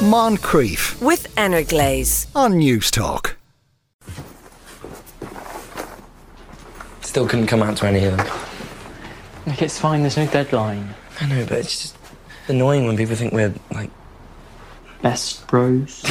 [0.00, 2.26] Moncrieff with Energlaze.
[2.34, 3.32] on Newstalk.
[7.02, 8.26] Still couldn't come out to any of them.
[9.46, 10.94] Like, it's fine, there's no deadline.
[11.20, 11.96] I know, but it's just
[12.48, 13.90] annoying when people think we're like.
[15.02, 16.02] Best bros.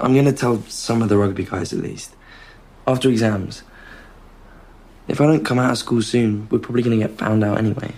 [0.00, 2.14] I'm gonna tell some of the rugby guys at least.
[2.88, 3.62] After exams.
[5.06, 7.92] If I don't come out of school soon, we're probably gonna get found out anyway.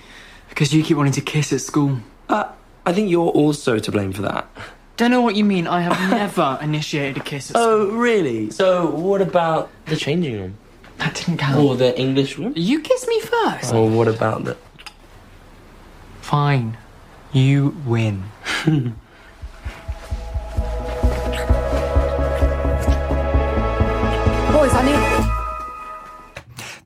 [0.51, 1.99] because you keep wanting to kiss at school.
[2.29, 2.45] Uh,
[2.91, 4.49] I think you're also to blame for that.
[4.97, 5.69] Don't know what you mean.
[5.69, 7.95] I have never initiated a kiss at oh, school.
[7.95, 8.51] Oh, really?
[8.51, 10.59] So, what about the changing room?
[10.99, 11.61] That didn't count.
[11.61, 12.53] Or the English room?
[12.57, 13.73] You kissed me first.
[13.73, 14.57] Or what about the.
[16.21, 16.79] Fine.
[17.33, 18.25] You win.
[18.67, 18.93] Boys,
[24.75, 25.10] I need.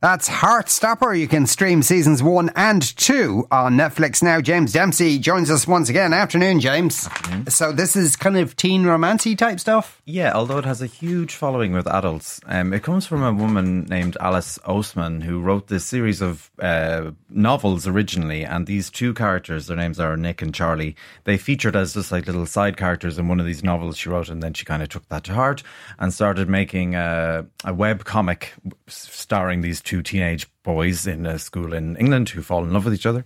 [0.05, 1.19] That's Heartstopper.
[1.19, 4.39] You can stream seasons one and two on Netflix now.
[4.43, 6.13] James Dempsey joins us once again.
[6.13, 7.09] Afternoon, James.
[7.49, 10.03] So this is kind of teen romancy type stuff.
[10.05, 12.39] Yeah, although it has a huge following with adults.
[12.45, 17.13] Um, it comes from a woman named Alice Oseman who wrote this series of uh,
[17.31, 21.95] novels originally, and these two characters, their names are Nick and Charlie, they featured as
[21.95, 24.67] just like little side characters in one of these novels she wrote, and then she
[24.67, 25.63] kind of took that to heart
[25.99, 28.53] and started making a, a web comic
[28.87, 32.95] starring these two teenage boys in a school in England who fall in love with
[32.95, 33.25] each other.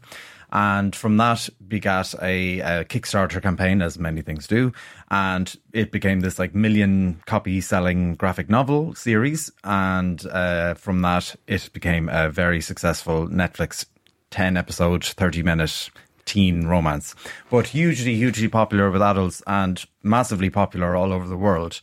[0.50, 4.72] And from that begat a, a Kickstarter campaign, as many things do.
[5.10, 9.50] And it became this like million copy selling graphic novel series.
[9.64, 13.84] And uh, from that, it became a very successful Netflix
[14.30, 15.91] 10 episode, 30 minute
[16.25, 17.14] teen romance.
[17.50, 21.80] But hugely, hugely popular with adults and massively popular all over the world.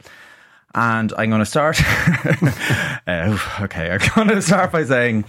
[0.76, 1.80] And I'm going to start.
[3.08, 5.24] uh, okay, I'm going to start by saying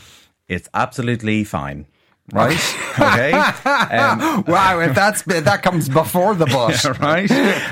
[0.48, 1.86] it's absolutely fine.
[2.33, 2.58] Right?
[2.98, 3.30] Okay.
[3.67, 6.84] Um, Wow, if that's that comes before the bus.
[7.00, 7.30] right?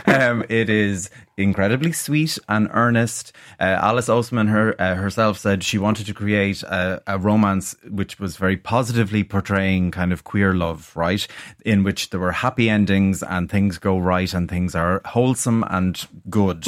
[0.09, 3.33] Um, it is incredibly sweet and earnest.
[3.59, 8.21] Uh, Alice Oseman her, uh, herself said she wanted to create a, a romance which
[8.21, 11.27] was very positively portraying kind of queer love, right?
[11.65, 16.07] In which there were happy endings and things go right and things are wholesome and
[16.31, 16.65] good.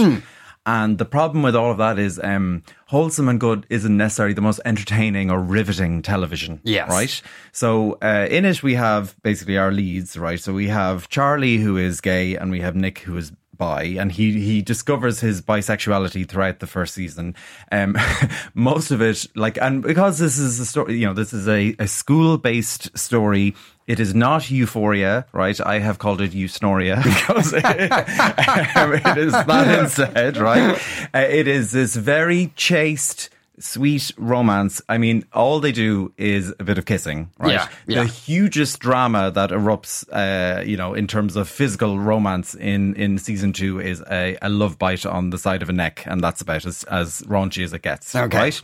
[0.67, 4.41] And the problem with all of that is um, wholesome and good isn't necessarily the
[4.41, 6.61] most entertaining or riveting television.
[6.65, 6.91] Yes.
[6.91, 7.23] Right?
[7.53, 10.41] So uh, in it, we have basically our leads, right?
[10.41, 14.13] So we have Charlie, who is gay, and we have Nick, who is bi, and
[14.13, 17.35] he he discovers his bisexuality throughout the first season.
[17.73, 17.97] Um,
[18.55, 21.75] most of it, like, and because this is a story, you know, this is a,
[21.79, 23.55] a school based story.
[23.87, 25.61] It is not euphoria, right?
[25.61, 27.65] I have called it eusnoria because it,
[28.77, 30.77] um, it is that instead, right?
[31.15, 34.83] Uh, it is this very chaste, sweet romance.
[34.89, 37.53] I mean, all they do is a bit of kissing, right?
[37.55, 38.03] Yeah, yeah.
[38.03, 43.19] The hugest drama that erupts, uh, you know, in terms of physical romance in, in
[43.19, 46.41] season two is a, a love bite on the side of a neck, and that's
[46.41, 48.37] about as, as raunchy as it gets, Okay.
[48.37, 48.63] right?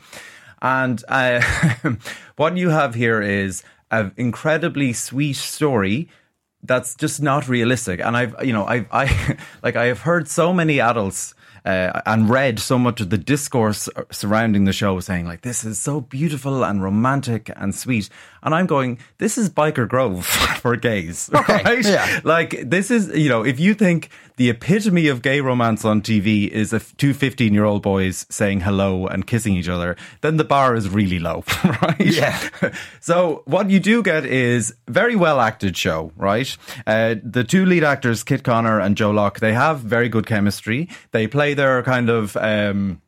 [0.61, 1.41] And uh,
[2.37, 6.09] what you have here is an incredibly sweet story
[6.63, 7.99] that's just not realistic.
[8.01, 11.35] And I've, you know, I've, I, like, I have heard so many adults
[11.65, 15.79] uh, and read so much of the discourse surrounding the show saying, like, this is
[15.79, 18.09] so beautiful and romantic and sweet.
[18.43, 20.27] And I'm going, this is Byker Grove
[20.61, 21.85] for gays, Okay, right?
[21.85, 22.21] yeah.
[22.25, 26.49] Like, this is, you know, if you think the epitome of gay romance on TV
[26.49, 30.37] is a f- two 15 year old boys saying hello and kissing each other, then
[30.37, 31.45] the bar is really low,
[31.83, 32.01] right?
[32.01, 32.39] Yeah.
[33.01, 36.57] so what you do get is very well acted show, right?
[36.87, 40.89] Uh, the two lead actors, Kit Connor and Joe Locke, they have very good chemistry.
[41.11, 43.01] They play their kind of, um,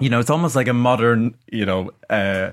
[0.00, 2.50] you know, it's almost like a modern, you know, uh,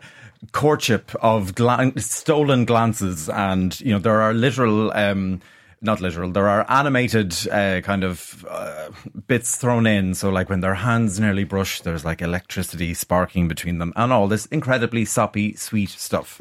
[0.52, 4.92] courtship of glan- stolen glances, and you know, there are literal.
[4.94, 5.42] Um,
[5.84, 6.32] not literal.
[6.32, 8.90] There are animated uh, kind of uh,
[9.28, 10.14] bits thrown in.
[10.14, 14.28] So, like when their hands nearly brush, there's like electricity sparking between them, and all
[14.28, 16.40] this incredibly soppy, sweet stuff.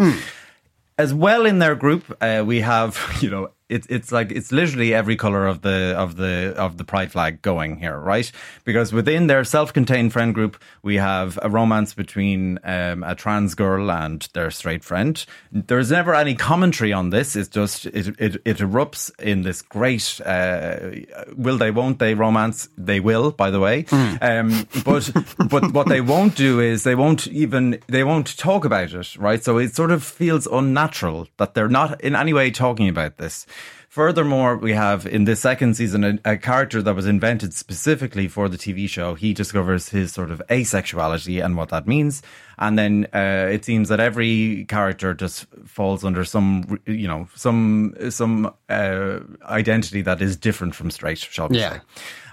[0.99, 4.95] As well in their group, uh, we have you know it's it's like it's literally
[4.95, 8.31] every color of the of the of the pride flag going here, right?
[8.65, 13.91] Because within their self-contained friend group, we have a romance between um, a trans girl
[13.91, 15.25] and their straight friend.
[15.51, 17.35] There's never any commentary on this.
[17.37, 20.91] It's just it it, it erupts in this great uh,
[21.37, 22.69] will they won't they romance.
[22.77, 23.87] They will, by the way.
[24.21, 25.11] Um, but
[25.49, 29.43] but what they won't do is they won't even they won't talk about it, right?
[29.43, 33.47] So it sort of feels unnatural that they're not in any way talking about this.
[33.89, 38.49] Furthermore, we have in the second season a, a character that was invented specifically for
[38.49, 39.15] the TV show.
[39.15, 42.23] He discovers his sort of asexuality and what that means.
[42.59, 47.95] And then uh, it seems that every character just falls under some, you know, some
[48.09, 51.75] some uh, identity that is different from straight, shall we Yeah.
[51.75, 51.81] say.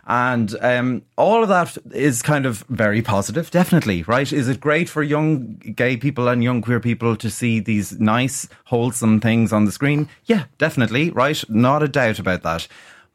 [0.09, 4.33] And um, all of that is kind of very positive, definitely, right?
[4.33, 8.47] Is it great for young gay people and young queer people to see these nice,
[8.65, 10.09] wholesome things on the screen?
[10.25, 11.47] Yeah, definitely, right?
[11.47, 12.67] Not a doubt about that.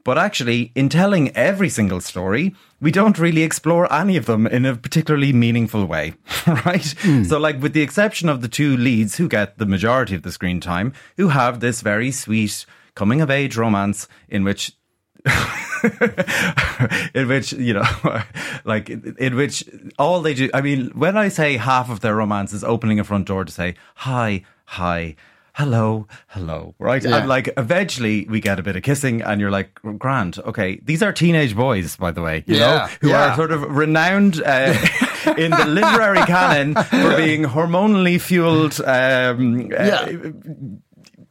[0.04, 4.64] But actually, in telling every single story, we don't really explore any of them in
[4.64, 6.14] a particularly meaningful way,
[6.46, 6.94] right?
[7.26, 10.30] So, like, with the exception of the two leads who get the majority of the
[10.30, 14.76] screen time, who have this very sweet coming of age romance in which
[17.14, 17.84] in which you know
[18.64, 19.64] like in which
[19.98, 23.04] all they do i mean when i say half of their romance is opening a
[23.04, 25.14] front door to say hi hi
[25.54, 27.18] hello hello right Yeah.
[27.18, 31.02] and like eventually we get a bit of kissing and you're like grand okay these
[31.02, 33.32] are teenage boys by the way you Yeah, know who yeah.
[33.32, 34.74] are sort of renowned uh,
[35.38, 40.30] in the literary canon for being hormonally fueled um, uh.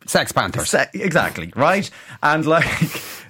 [0.06, 0.70] Sex Panthers.
[0.70, 1.90] Se- exactly right
[2.22, 2.66] and like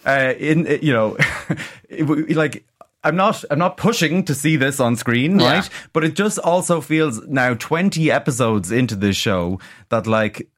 [0.06, 1.18] uh, in uh, you know
[1.90, 2.64] it like
[3.04, 5.54] I'm not I'm not pushing to see this on screen Yeah.
[5.54, 9.60] right but it just also feels now 20 episodes into this show
[9.90, 10.50] that like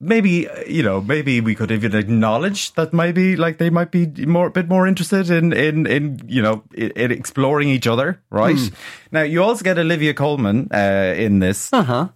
[0.00, 4.06] maybe uh, you know maybe we could even acknowledge that maybe like they might be
[4.26, 8.20] more a bit more interested in in in you know in, in exploring each other
[8.30, 8.74] right Hmm.
[9.10, 12.08] now you also get Olivia Colman uh, in this uh-huh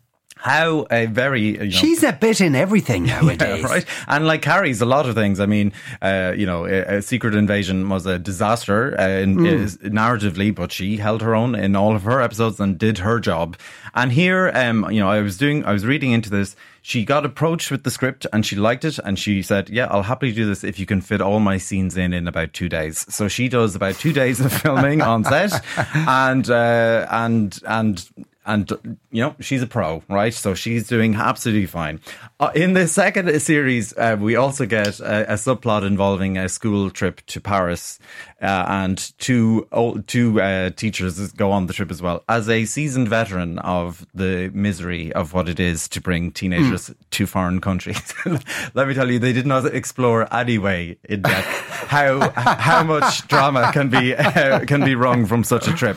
[0.42, 3.62] how a very you know, She's a bit in everything nowadays.
[3.62, 3.84] yeah, right.
[4.08, 5.38] And like carries a lot of things.
[5.38, 5.72] I mean,
[6.02, 10.72] uh, you know, a, a Secret Invasion was a disaster uh, in, is, narratively, but
[10.72, 13.56] she held her own in all of her episodes and did her job.
[13.94, 16.56] And here, um, you know, I was doing, I was reading into this.
[16.84, 20.02] She got approached with the script and she liked it, and she said, "Yeah, I'll
[20.02, 23.06] happily do this if you can fit all my scenes in in about two days."
[23.14, 28.04] So she does about two days of filming on set, and uh, and and
[28.44, 30.34] and you know she's a pro, right?
[30.34, 32.00] So she's doing absolutely fine.
[32.40, 36.90] Uh, in the second series, uh, we also get a, a subplot involving a school
[36.90, 37.98] trip to Paris,
[38.40, 42.24] uh, and two old, two uh, teachers go on the trip as well.
[42.28, 47.26] As a seasoned veteran of the misery of what it is to bring teenagers to
[47.26, 48.14] foreign countries,
[48.74, 53.70] let me tell you, they did not explore anyway in depth how how much drama
[53.72, 55.96] can be uh, can be wrung from such a trip.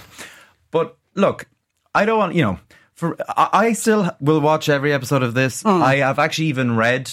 [0.72, 1.48] But look,
[1.96, 2.60] I don't want you know.
[2.94, 5.64] For I, I still will watch every episode of this.
[5.64, 5.82] Hmm.
[5.82, 7.12] I have actually even read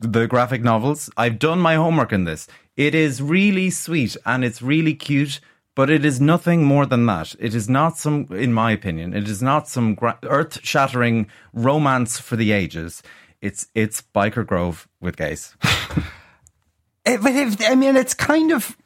[0.00, 1.10] the graphic novels.
[1.16, 2.46] I've done my homework in this.
[2.76, 5.40] It is really sweet and it's really cute,
[5.74, 7.34] but it is nothing more than that.
[7.40, 12.36] It is not some, in my opinion, it is not some gra- earth-shattering romance for
[12.36, 13.02] the ages.
[13.40, 15.56] It's it's Byker Grove with gays.
[15.62, 16.04] It-
[17.06, 18.76] eh, but if, I mean, it's kind of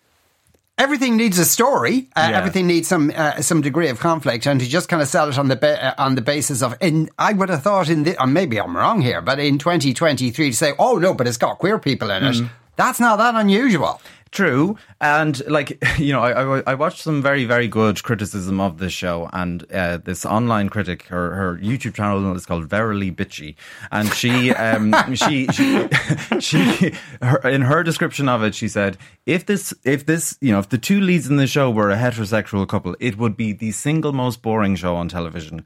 [0.82, 2.08] everything needs a story.
[2.17, 2.38] Uh, Yeah.
[2.38, 5.38] Everything needs some uh, some degree of conflict, and to just kind of sell it
[5.38, 6.75] on the ba- uh, on the basis of.
[6.81, 10.50] In I would have thought in the, and maybe I'm wrong here, but in 2023
[10.50, 12.37] to say, oh no, but it's got queer people in it.
[12.76, 14.00] That's not that unusual.
[14.32, 18.93] True, and like you know, I, I watched some very very good criticism of this
[18.93, 23.56] show, and uh, this online critic, her her YouTube channel is called Verily Bitchy,
[23.90, 25.87] and she um she she
[26.40, 28.96] she her, in her description of it, she said
[29.26, 31.96] if this if this you know if the two leads in the show were a
[31.96, 35.62] heterosexual couple, it would be the single most boring show on television.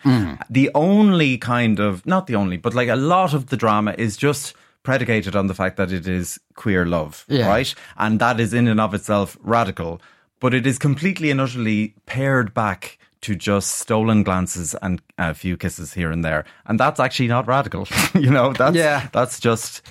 [0.50, 4.16] The only kind of not the only, but like a lot of the drama is
[4.16, 4.54] just
[4.86, 7.48] predicated on the fact that it is queer love, Yeah.
[7.48, 7.74] right?
[7.98, 10.00] And that is in and of itself radical,
[10.40, 15.56] but it is completely and utterly pared back to just stolen glances and a few
[15.56, 16.44] kisses here and there.
[16.66, 17.88] And that's actually not radical.
[18.14, 19.08] you know, that's Yeah.
[19.12, 19.82] that's just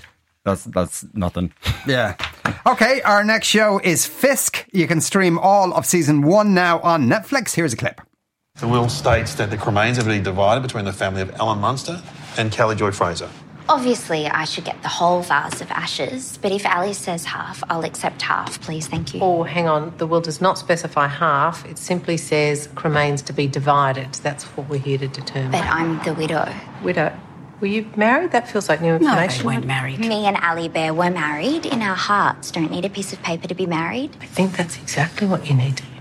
[0.45, 1.51] that's that's nothing.
[1.87, 2.15] Yeah.
[2.65, 4.65] Okay, our next show is Fisk.
[4.71, 7.53] You can stream all of season one now on Netflix.
[7.55, 8.01] Here's a clip.
[8.59, 12.01] The will states that the cremains are being divided between the family of Alan Munster
[12.37, 13.29] and Kelly Joy Fraser.
[13.67, 17.83] Obviously, I should get the whole vase of ashes, but if Ali says half, I'll
[17.83, 19.21] accept half, please, thank you.
[19.23, 19.91] Oh, hang on.
[19.97, 21.65] The will does not specify half.
[21.65, 24.13] It simply says cremains to be divided.
[24.15, 25.51] That's what we're here to determine.
[25.51, 26.53] But I'm the widow.
[26.83, 27.11] Widow,
[27.59, 28.33] were you married?
[28.33, 29.07] That feels like new information.
[29.07, 29.45] No, they information.
[29.47, 29.99] weren't married.
[29.99, 32.51] Me and Ali Bear were married in our hearts.
[32.51, 34.15] Don't need a piece of paper to be married.
[34.21, 35.94] I think that's exactly what you need to be married.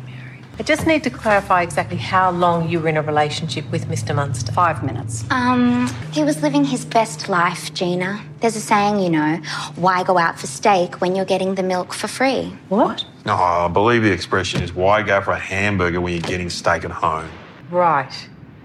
[0.56, 4.14] I just need to clarify exactly how long you were in a relationship with Mr.
[4.14, 4.52] Munster.
[4.52, 5.25] Five minutes.
[5.30, 8.25] Um, he was living his best life, Gina.
[8.40, 9.40] There's a saying, you know,
[9.75, 12.56] why go out for steak when you're getting the milk for free?
[12.68, 13.04] What?
[13.26, 16.84] No, I believe the expression is why go for a hamburger when you're getting steak
[16.84, 17.28] at home?
[17.70, 18.12] Right.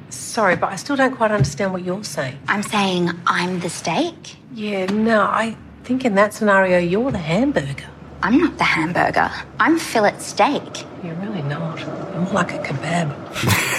[0.10, 2.38] Sorry, but I still don't quite understand what you're saying.
[2.48, 4.38] I'm saying I'm the steak.
[4.54, 7.90] Yeah, no, I think in that scenario, you're the hamburger.
[8.22, 9.32] I'm not the hamburger.
[9.60, 10.86] I'm fillet steak.
[11.04, 11.80] You're really not.
[11.80, 13.76] You're more like a kebab.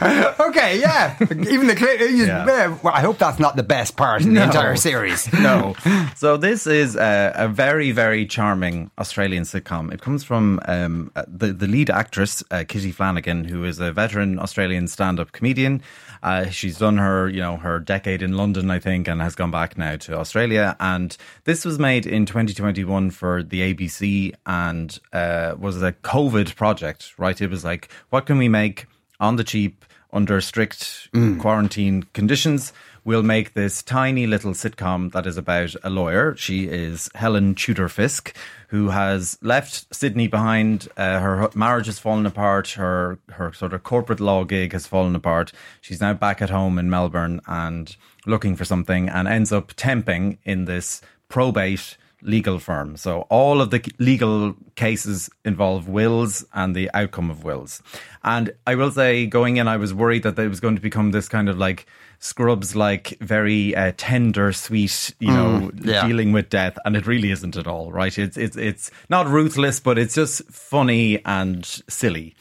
[0.48, 1.16] Okay, yeah.
[1.20, 2.00] Even the clip.
[2.00, 2.44] Yeah.
[2.82, 5.30] Well, I hope that's not the best part in the entire series.
[5.32, 5.74] no.
[6.16, 9.92] So this is a, a very, very charming Australian sitcom.
[9.92, 13.92] It comes from um, uh, the the lead actress uh, Kitty Flanagan, who is a
[13.92, 15.82] veteran Australian stand-up comedian.
[16.22, 19.50] Uh, she's done her, you know, her decade in London, I think, and has gone
[19.50, 20.76] back now to Australia.
[20.80, 27.12] And this was made in 2021 for the ABC, and uh, was a COVID project.
[27.18, 27.40] Right?
[27.40, 28.86] It was like, what can we make
[29.20, 31.08] on the cheap under strict
[31.40, 32.72] quarantine conditions?
[33.04, 36.36] We'll make this tiny little sitcom that is about a lawyer.
[36.36, 38.36] She is Helen Tudor Fisk,
[38.68, 40.88] who has left Sydney behind.
[40.94, 42.72] Uh, her marriage has fallen apart.
[42.72, 45.52] Her her sort of corporate law gig has fallen apart.
[45.80, 47.96] She's now back at home in Melbourne and
[48.26, 51.00] looking for something, and ends up temping in this
[51.30, 52.96] probate legal firm.
[52.96, 57.82] So all of the legal cases involve wills and the outcome of wills.
[58.24, 61.10] And I will say, going in, I was worried that it was going to become
[61.12, 61.86] this kind of like
[62.20, 66.04] Scrubs, like very uh, tender, sweet, you know, yeah.
[66.04, 67.92] dealing with death, and it really isn't at all.
[67.92, 68.16] Right?
[68.18, 72.34] It's it's it's not ruthless, but it's just funny and silly.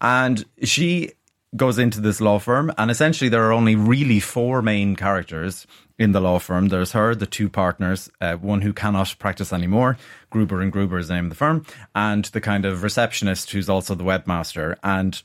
[0.00, 1.10] And she
[1.56, 5.66] goes into this law firm, and essentially there are only really four main characters
[5.98, 6.68] in the law firm.
[6.68, 9.96] There's her, the two partners, uh, one who cannot practice anymore,
[10.30, 13.68] Gruber and Gruber is the name of the firm, and the kind of receptionist who's
[13.68, 14.76] also the webmaster.
[14.82, 15.22] And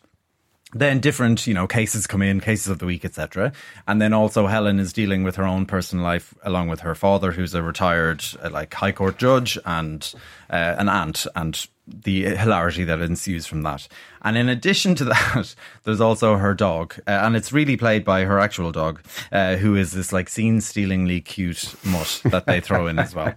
[0.74, 3.52] then different, you know, cases come in, cases of the week, etc.
[3.88, 7.32] And then also Helen is dealing with her own personal life along with her father,
[7.32, 10.14] who's a retired, uh, like, high court judge, and
[10.50, 13.88] uh, an aunt, and the hilarity that ensues from that.
[14.22, 18.24] And in addition to that, there's also her dog, uh, and it's really played by
[18.24, 19.02] her actual dog,
[19.32, 23.34] uh, who is this like scene-stealingly cute mutt that they throw in as well.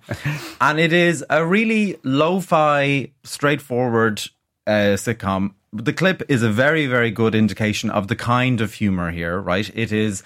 [0.60, 4.22] And it is a really lo-fi, straightforward
[4.66, 5.54] uh, sitcom.
[5.74, 9.68] The clip is a very, very good indication of the kind of humor here, right?
[9.74, 10.22] It is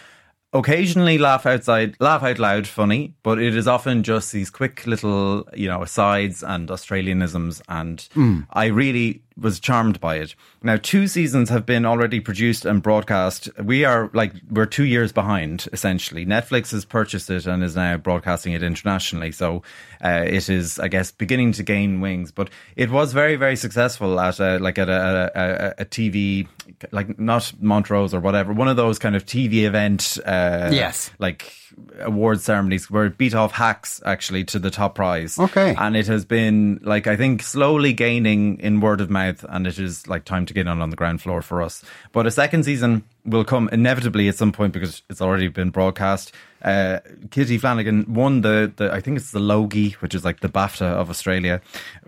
[0.52, 5.48] occasionally laugh outside, laugh out loud funny, but it is often just these quick little,
[5.54, 7.62] you know, asides and Australianisms.
[7.68, 8.46] And mm.
[8.52, 10.34] I really was charmed by it.
[10.62, 13.48] Now, two seasons have been already produced and broadcast.
[13.62, 16.26] We are like, we're two years behind, essentially.
[16.26, 19.30] Netflix has purchased it and is now broadcasting it internationally.
[19.32, 19.62] So
[20.04, 22.32] uh, it is, I guess, beginning to gain wings.
[22.32, 26.48] But it was very, very successful at a, like at a, a, a, TV,
[26.90, 31.10] like not Montrose or whatever, one of those kind of TV event, uh, Yes.
[31.18, 31.52] like
[32.00, 35.38] award ceremonies where it beat off hacks actually to the top prize.
[35.38, 35.74] Okay.
[35.78, 39.78] And it has been like I think slowly gaining in word of mouth and it
[39.78, 41.82] is like time to get on on the ground floor for us.
[42.12, 46.32] But a second season will come inevitably at some point because it's already been broadcast.
[46.62, 46.98] Uh,
[47.30, 50.82] Kitty Flanagan won the, the I think it's the Logie, which is like the BAFTA
[50.86, 51.60] of Australia.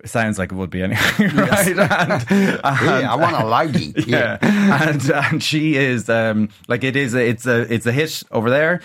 [0.02, 1.68] It sounds like it would be anyway, right?
[1.78, 3.94] And, Yeah, I want a logie.
[4.06, 4.38] yeah.
[4.42, 8.50] and and she is um like it is a, it's a it's a hit over
[8.50, 8.80] there.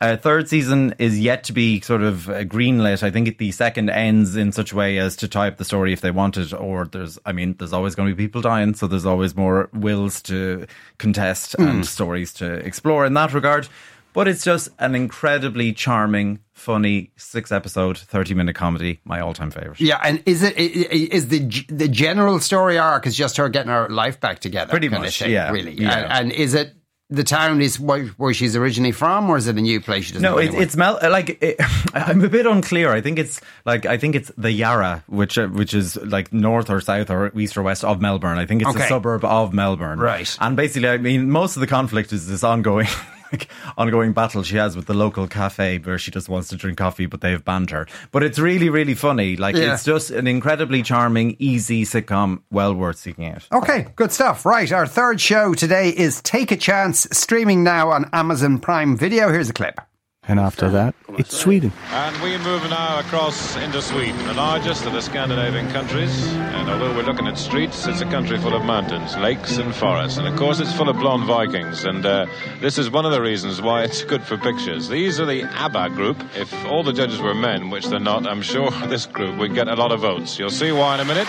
[0.00, 3.02] Uh, third season is yet to be sort of uh, greenlit.
[3.02, 5.92] I think the second ends in such a way as to tie up the story
[5.92, 6.52] if they want it.
[6.52, 9.70] Or there's, I mean, there's always going to be people dying, so there's always more
[9.72, 10.66] wills to
[10.98, 13.68] contest and stories to explore in that regard.
[14.12, 18.98] But it's just an incredibly charming, funny six episode, thirty minute comedy.
[19.04, 19.78] My all time favorite.
[19.78, 23.90] Yeah, and is it is the the general story arc is just her getting her
[23.90, 24.70] life back together?
[24.70, 25.72] Pretty much, thing, yeah, really.
[25.72, 25.98] yeah.
[25.98, 26.75] And, and is it
[27.08, 30.12] the town is where, where she's originally from, or is it a new place she
[30.14, 30.98] doesn't No, know it's it's Mel.
[31.02, 31.56] Like it,
[31.94, 32.92] I'm a bit unclear.
[32.92, 36.68] I think it's like I think it's the Yarra, which uh, which is like north
[36.68, 38.38] or south or east or west of Melbourne.
[38.38, 38.84] I think it's Okay.
[38.84, 40.36] a suburb of Melbourne, Right.
[40.40, 42.88] And basically, I mean, most of the conflict is this ongoing.
[43.32, 46.78] Like, ongoing battle she has with the local cafe where she just wants to drink
[46.78, 47.86] coffee, but they've banned her.
[48.12, 49.36] But it's really, really funny.
[49.36, 49.74] Like Yeah.
[49.74, 53.46] it's just an incredibly charming, easy sitcom, well worth seeking out.
[53.52, 54.46] Okay, good stuff.
[54.46, 59.30] Right, our third show today is Take a Chance, streaming now on Amazon Prime Video.
[59.32, 59.80] Here's a clip.
[60.28, 61.72] And after that, it's Sweden.
[61.90, 66.26] And we move now across into Sweden, the largest of the Scandinavian countries.
[66.34, 70.18] And although we're looking at streets, it's a country full of mountains, lakes, and forests.
[70.18, 71.84] And of course, it's full of blonde Vikings.
[71.84, 72.26] And uh,
[72.60, 74.88] this is one of the reasons why it's good for pictures.
[74.88, 76.20] These are the ABBA group.
[76.34, 79.68] If all the judges were men, which they're not, I'm sure this group would get
[79.68, 80.40] a lot of votes.
[80.40, 81.28] You'll see why in a minute.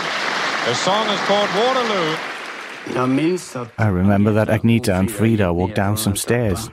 [0.66, 2.18] Their song is called Waterloo.
[3.78, 6.70] I remember that Agnetha and Frida walked down some stairs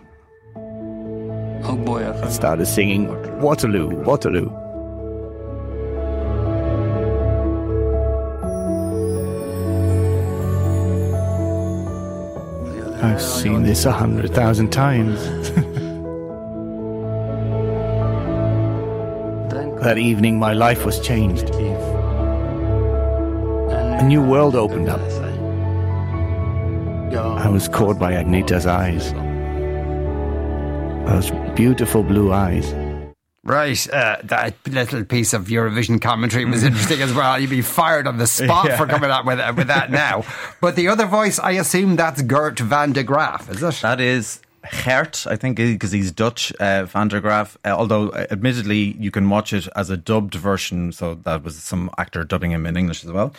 [1.66, 3.08] and started singing
[3.40, 4.50] Waterloo, Waterloo.
[13.02, 15.20] I've seen this a hundred thousand times.
[19.84, 21.50] That evening, my life was changed.
[24.00, 25.02] A new world opened up.
[27.14, 29.12] I was caught by Agnetha's eyes.
[31.06, 32.72] Those beautiful blue eyes.
[33.46, 37.38] Right, uh, that little piece of Eurovision commentary was interesting as well.
[37.38, 38.76] You'd be fired on the spot Yeah.
[38.78, 40.24] for coming out with, with that now.
[40.62, 43.74] But the other voice, I assume that's Gert van de Graaf, is it?
[43.82, 44.40] That is
[44.84, 47.56] Gert, I think, because he's Dutch, uh, Van der Graaf.
[47.64, 51.56] Uh, although, uh, admittedly, you can watch it as a dubbed version, so that was
[51.56, 53.34] some actor dubbing him in English as well.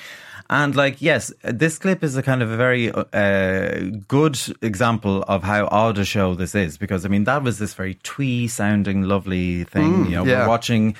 [0.50, 5.42] And like, yes, this clip is a kind of a very uh, good example of
[5.44, 9.04] how odd a show this is, because I mean, that was this very twee sounding,
[9.04, 10.06] lovely thing.
[10.06, 10.42] Mm, you know, yeah.
[10.42, 10.96] we're watching.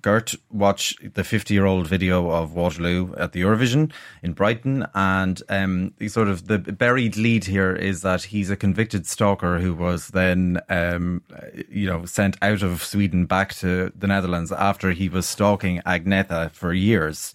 [0.00, 4.86] Gert watch the 50 year old video of Waterloo at the Eurovision in Brighton.
[4.94, 9.58] And um, the sort of the buried lead here is that he's a convicted stalker
[9.58, 11.22] who was then, um,
[11.68, 16.50] you know, sent out of Sweden back to the Netherlands after he was stalking Agnetha
[16.52, 17.32] for years.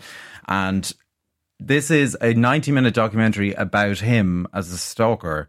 [0.48, 0.92] And
[1.60, 5.48] this is a 90 minute documentary about him as a stalker.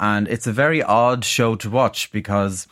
[0.00, 2.68] And it's a very odd show to watch because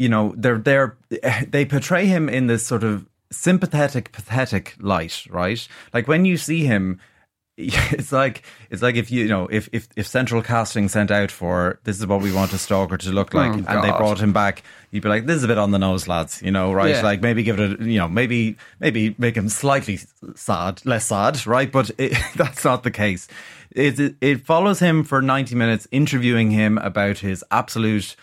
[0.00, 0.96] you know they're they're
[1.48, 5.68] they portray him in this sort of sympathetic pathetic light right?
[5.92, 6.98] Like when you see him
[7.62, 11.30] it's like it's like if you, you know if, if if central casting sent out
[11.30, 14.18] for this is what we want a stalker to look like Oh, and they brought
[14.18, 16.72] him back you'd be like this is a bit on the nose lads you know
[16.72, 16.94] right?
[16.94, 17.02] Yeah.
[17.02, 19.98] like maybe give it a you know maybe maybe make him slightly
[20.34, 21.70] sad less sad right?
[21.70, 23.28] But it, that's not the case.
[23.72, 28.16] It, it follows him for 90 minutes interviewing him about his absolute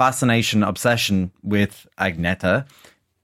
[0.00, 2.66] fascination, obsession with Agnetha.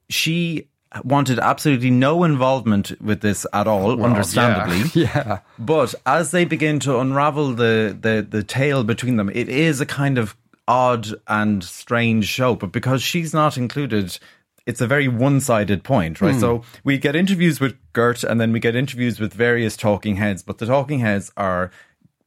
[0.09, 0.67] She
[1.03, 4.83] wanted absolutely no involvement with this at all, understandably.
[4.93, 5.39] Yeah.
[5.57, 9.87] But as they begin to unravel the, the, the tale between them, it is a
[9.87, 10.35] kind of
[10.67, 12.53] odd and strange show.
[12.53, 14.19] But because she's not included,
[14.67, 16.35] it's a very one sided point, right?
[16.35, 16.39] Hmm.
[16.39, 20.43] So we get interviews with Gert and then we get interviews with various talking heads,
[20.43, 21.71] but the talking heads are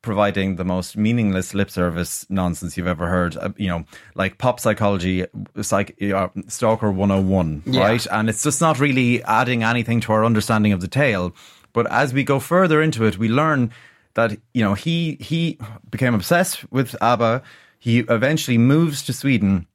[0.03, 3.37] providing the most meaningless lip service nonsense you've ever heard.
[3.37, 5.25] Uh, you know, like pop psychology,
[5.61, 7.81] psych, uh, Stalker 101, Yeah.
[7.83, 8.07] right?
[8.11, 11.35] And it's just not really adding anything to our understanding of the tale.
[11.73, 13.71] But as we go further into it, we learn
[14.15, 15.59] that you know he he
[15.91, 17.43] became obsessed with ABBA.
[17.79, 19.67] He eventually moves to Sweden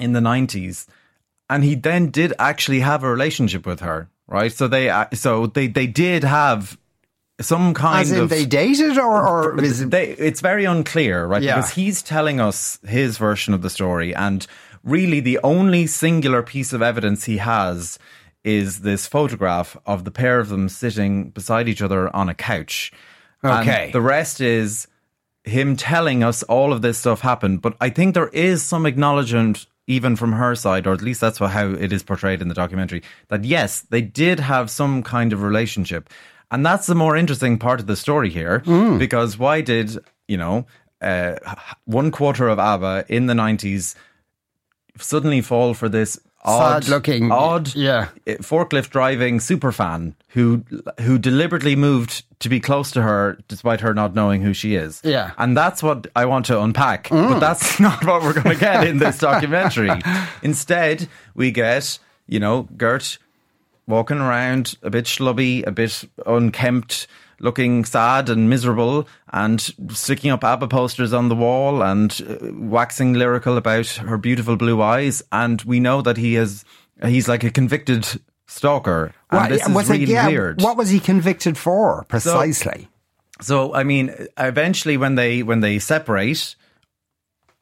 [0.00, 0.86] in the 90s
[1.48, 5.46] and he then did actually have a relationship with her right so they uh, so
[5.46, 6.76] they they did have
[7.40, 11.26] some kind As in of they dated or, or is it, they, it's very unclear,
[11.26, 11.42] right?
[11.42, 11.56] Yeah.
[11.56, 14.46] Because he's telling us his version of the story, and
[14.82, 17.98] really the only singular piece of evidence he has
[18.44, 22.92] is this photograph of the pair of them sitting beside each other on a couch.
[23.42, 23.90] And Okay.
[23.92, 24.86] the rest is
[25.44, 29.66] him telling us all of this stuff happened, but I think there is some acknowledgement
[29.88, 33.02] even from her side, or at least that's how it is portrayed in the documentary,
[33.28, 36.10] that yes, they did have some kind of relationship.
[36.50, 38.60] And that's the more interesting part of the story here,
[38.98, 40.66] because why did, you know,
[41.00, 41.34] uh,
[41.84, 43.94] one quarter of ABBA in the 90s
[44.98, 48.08] suddenly fall for this odd Sad-looking- odd yeah.
[48.26, 50.62] uh, forklift driving super fan who
[51.00, 55.00] who deliberately moved to be close to her despite her not knowing who she is.
[55.04, 55.32] Yeah.
[55.38, 57.08] And that's what I want to unpack.
[57.10, 59.90] But that's not what we're going to get in this documentary.
[60.42, 63.18] Instead, we get, you know, Gert
[63.86, 67.06] walking around a bit schlubby, a bit unkempt,
[67.38, 73.12] looking sad and miserable, and sticking up ABBA posters on the wall and uh, waxing
[73.14, 75.22] lyrical about her beautiful blue eyes.
[75.32, 76.64] And we know that he is
[77.04, 78.06] he's like a convicted
[78.46, 79.12] stalker.
[79.30, 80.62] And What- this is was it- really yeah, weird.
[80.62, 82.88] What was he convicted for precisely?
[83.42, 86.56] So I mean, eventually when they when they separate,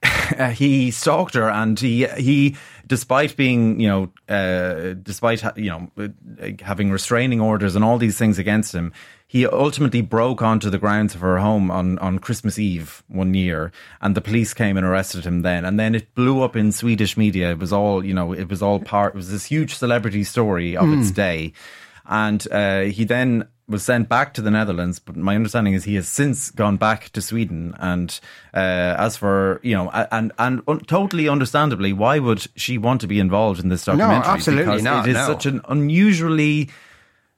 [0.52, 2.56] he stalked her, and he he,
[2.86, 6.12] despite being you know, uh, despite ha- you know
[6.60, 8.92] having restraining orders and all these things against him,
[9.26, 13.72] he ultimately broke onto the grounds of her home on on Christmas Eve one year,
[14.00, 17.16] and the police came and arrested him then, and then it blew up in Swedish
[17.16, 17.50] media.
[17.52, 19.14] It was all you know, it was all part.
[19.14, 21.52] It was this huge celebrity story of its day,
[22.06, 25.94] and uh, he then was sent back to the Netherlands, but my understanding is he
[25.94, 27.74] has since gone back to Sweden.
[27.78, 28.18] And
[28.52, 33.06] uh, as for you know, and and un- totally understandably, why would she want to
[33.06, 34.18] be involved in this documentary?
[34.18, 35.26] No, absolutely because not, It is no.
[35.26, 36.70] such an unusually.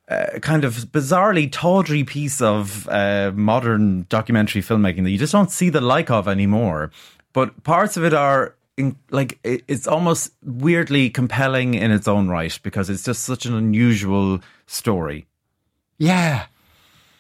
[0.09, 5.51] Uh, kind of bizarrely tawdry piece of uh, modern documentary filmmaking that you just don't
[5.51, 6.93] see the like of anymore.
[7.33, 12.57] But parts of it are in, like it's almost weirdly compelling in its own right
[12.63, 15.27] because it's just such an unusual story.
[15.99, 16.47] Yeah.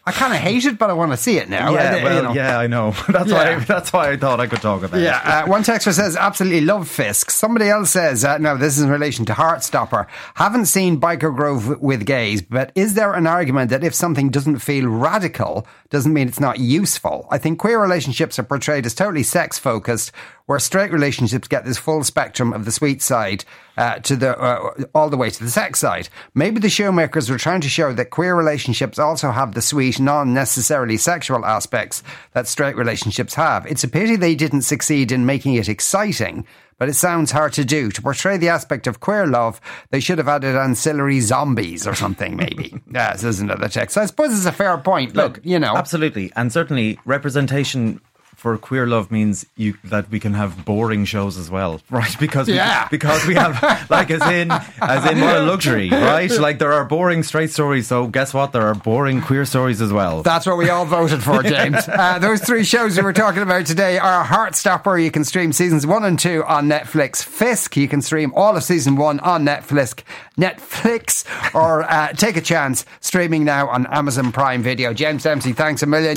[0.09, 1.73] I kind of hate it, but I want to see it now.
[1.75, 2.33] yeah, Uh, you well, know.
[2.33, 2.91] yeah, I know.
[3.09, 3.57] That's Yeah.
[3.59, 3.65] why.
[3.65, 5.03] That's why I thought I could talk about it.
[5.03, 7.31] Yeah, uh, one texter says absolutely love Fisk.
[7.33, 10.07] Somebody else says uh, no, this is in relation to Heartstopper.
[10.35, 14.61] Haven't seen Byker Grove with gays, but is there an argument that if something doesn't
[14.61, 17.27] feel radical, doesn't mean it's not useful?
[17.33, 20.12] I think queer relationships are portrayed as totally sex focused,
[20.47, 23.45] where straight relationships get this full spectrum of the sweet side
[23.77, 26.09] uh, to the uh, all the way to the sex side.
[26.35, 30.33] Maybe the showmakers were trying to show that queer relationships also have the sweet, non
[30.33, 33.67] necessarily sexual aspects that straight relationships have.
[33.67, 36.47] It's a pity they didn't succeed in making it exciting.
[36.79, 37.91] But it sounds hard to do.
[37.91, 42.37] To portray the aspect of queer love, they should have added ancillary zombies or something,
[42.37, 42.75] maybe.
[42.93, 43.97] yes, there's another text.
[43.97, 45.17] I suppose it's a fair point.
[45.17, 45.75] Look, you know.
[45.75, 48.03] Absolutely, and certainly representation
[48.37, 52.14] for queer love means you that we can have boring shows as well, right?
[52.20, 52.85] Because Yeah.
[52.85, 56.31] we, because we have like as in as in what a luxury, right?
[56.31, 58.53] Like there are boring straight stories, so guess what?
[58.53, 60.22] There are boring queer stories as well.
[60.22, 61.88] That's what we all voted for, James.
[61.88, 65.03] uh, those three shows we were talking about today are Heartstopper.
[65.03, 67.25] You can stream seasons one and two on Netflix.
[67.25, 70.03] Fisk, you can stream all of season one on Netflix.
[70.38, 74.92] Netflix, or uh, take a chance streaming now on Amazon Prime Video.
[74.92, 76.16] James Dempsey, thanks a million.